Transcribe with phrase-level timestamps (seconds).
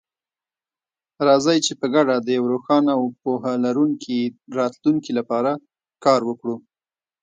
[1.27, 4.19] راځئ چې په ګډه د یو روښانه او پوهه لرونکي
[4.57, 5.51] راتلونکي لپاره
[6.05, 6.55] کار وکړو.